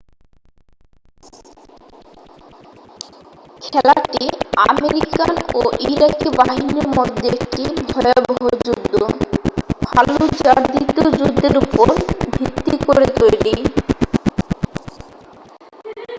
খেলাটি 3.65 4.25
আমেরিকান 4.69 5.33
ও 5.55 5.61
ইরাকি 5.87 6.29
বাহিনীর 6.39 6.87
মধ্যে 6.97 7.27
একটি 7.35 7.63
ভয়াবহ 7.91 8.41
যুদ্ধ 8.65 8.93
ফাল্লুজার 9.83 10.59
দ্বিতীয় 10.65 11.07
যুদ্ধের 11.19 11.55
উপর 11.57 11.87
ভিত্তি 12.35 12.75
করে 12.85 13.07
তৈরি 13.19 13.55